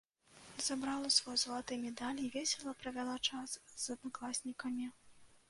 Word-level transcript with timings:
Забрала 0.67 1.11
свой 1.15 1.37
залаты 1.41 1.77
медаль 1.83 2.23
і 2.23 2.31
весела 2.37 2.73
правяла 2.81 3.15
час 3.29 3.55
з 3.75 3.85
аднакласнікамі. 3.97 4.91